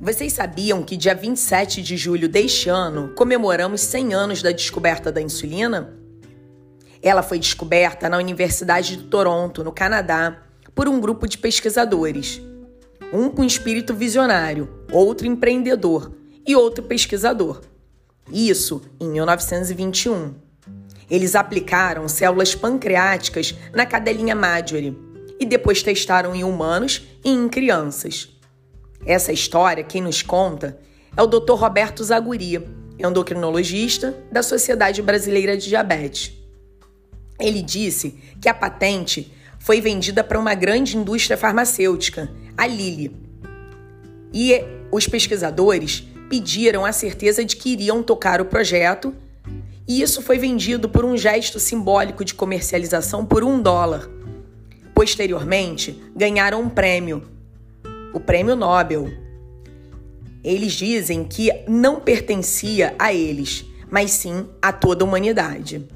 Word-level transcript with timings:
Vocês 0.00 0.32
sabiam 0.32 0.84
que 0.84 0.96
dia 0.96 1.12
27 1.12 1.82
de 1.82 1.96
julho 1.96 2.28
deste 2.28 2.68
ano 2.68 3.12
comemoramos 3.16 3.80
100 3.80 4.14
anos 4.14 4.42
da 4.42 4.52
descoberta 4.52 5.10
da 5.10 5.20
insulina? 5.20 5.92
Ela 7.02 7.20
foi 7.20 7.36
descoberta 7.36 8.08
na 8.08 8.16
Universidade 8.16 8.96
de 8.96 9.02
Toronto, 9.04 9.64
no 9.64 9.72
Canadá, 9.72 10.40
por 10.72 10.86
um 10.86 11.00
grupo 11.00 11.26
de 11.26 11.36
pesquisadores. 11.36 12.40
Um 13.12 13.28
com 13.28 13.42
espírito 13.42 13.92
visionário, 13.92 14.68
outro 14.92 15.26
empreendedor 15.26 16.12
e 16.46 16.54
outro 16.54 16.84
pesquisador. 16.84 17.60
Isso 18.32 18.80
em 19.00 19.08
1921. 19.08 20.32
Eles 21.10 21.34
aplicaram 21.34 22.08
células 22.08 22.54
pancreáticas 22.54 23.52
na 23.74 23.84
cadelinha 23.84 24.36
Marjorie 24.36 24.96
e 25.40 25.44
depois 25.44 25.82
testaram 25.82 26.36
em 26.36 26.44
humanos 26.44 27.02
e 27.24 27.30
em 27.30 27.48
crianças. 27.48 28.37
Essa 29.04 29.32
história, 29.32 29.84
quem 29.84 30.02
nos 30.02 30.22
conta, 30.22 30.78
é 31.16 31.22
o 31.22 31.26
Dr. 31.26 31.54
Roberto 31.54 32.04
Zaguri, 32.04 32.62
endocrinologista 32.98 34.16
da 34.30 34.42
Sociedade 34.42 35.00
Brasileira 35.02 35.56
de 35.56 35.68
Diabetes. 35.68 36.32
Ele 37.40 37.62
disse 37.62 38.18
que 38.40 38.48
a 38.48 38.54
patente 38.54 39.32
foi 39.58 39.80
vendida 39.80 40.22
para 40.24 40.38
uma 40.38 40.54
grande 40.54 40.96
indústria 40.96 41.36
farmacêutica, 41.36 42.30
a 42.56 42.66
Lilly. 42.66 43.14
E 44.32 44.62
os 44.90 45.06
pesquisadores 45.06 46.06
pediram 46.28 46.84
a 46.84 46.92
certeza 46.92 47.44
de 47.44 47.56
que 47.56 47.70
iriam 47.70 48.02
tocar 48.02 48.40
o 48.40 48.44
projeto, 48.44 49.14
e 49.86 50.02
isso 50.02 50.20
foi 50.20 50.38
vendido 50.38 50.88
por 50.88 51.04
um 51.04 51.16
gesto 51.16 51.58
simbólico 51.58 52.24
de 52.24 52.34
comercialização 52.34 53.24
por 53.24 53.42
um 53.42 53.60
dólar. 53.60 54.08
Posteriormente, 54.94 56.02
ganharam 56.14 56.60
um 56.60 56.68
prêmio, 56.68 57.22
o 58.12 58.20
Prêmio 58.20 58.56
Nobel. 58.56 59.08
Eles 60.42 60.72
dizem 60.72 61.24
que 61.24 61.50
não 61.68 62.00
pertencia 62.00 62.94
a 62.98 63.12
eles, 63.12 63.64
mas 63.90 64.12
sim 64.12 64.46
a 64.62 64.72
toda 64.72 65.04
a 65.04 65.06
humanidade. 65.06 65.86